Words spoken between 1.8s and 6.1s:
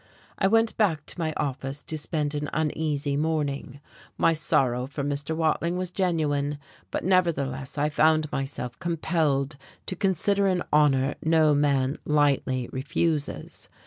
to spend an uneasy morning. My sorrow for Mr. Watling was